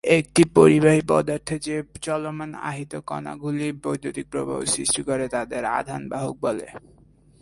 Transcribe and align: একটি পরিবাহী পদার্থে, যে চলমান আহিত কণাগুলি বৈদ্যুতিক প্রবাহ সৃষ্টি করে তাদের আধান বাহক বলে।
একটি 0.03 0.43
পরিবাহী 0.57 1.01
পদার্থে, 1.09 1.55
যে 1.59 1.75
চলমান 2.01 2.51
আহিত 2.69 2.93
কণাগুলি 3.09 3.67
বৈদ্যুতিক 3.83 4.25
প্রবাহ 4.31 4.59
সৃষ্টি 4.65 5.01
করে 5.03 5.25
তাদের 5.27 5.63
আধান 5.79 6.01
বাহক 6.09 6.35
বলে। 6.41 6.67